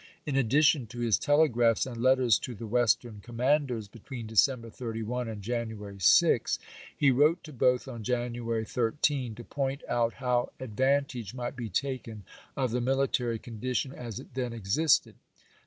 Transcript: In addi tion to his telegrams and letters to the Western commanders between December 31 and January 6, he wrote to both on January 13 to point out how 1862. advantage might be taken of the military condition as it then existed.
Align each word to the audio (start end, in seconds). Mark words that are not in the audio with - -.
In 0.25 0.33
addi 0.33 0.63
tion 0.63 0.87
to 0.87 0.99
his 1.01 1.19
telegrams 1.19 1.85
and 1.85 2.01
letters 2.01 2.39
to 2.39 2.55
the 2.55 2.65
Western 2.65 3.19
commanders 3.21 3.87
between 3.87 4.25
December 4.25 4.71
31 4.71 5.27
and 5.27 5.43
January 5.43 5.99
6, 5.99 6.57
he 6.97 7.11
wrote 7.11 7.43
to 7.43 7.53
both 7.53 7.87
on 7.87 8.01
January 8.01 8.65
13 8.65 9.35
to 9.35 9.43
point 9.43 9.83
out 9.87 10.13
how 10.13 10.45
1862. 10.57 10.63
advantage 10.71 11.33
might 11.35 11.55
be 11.55 11.69
taken 11.69 12.23
of 12.57 12.71
the 12.71 12.81
military 12.81 13.37
condition 13.37 13.93
as 13.93 14.19
it 14.19 14.33
then 14.33 14.53
existed. 14.53 15.13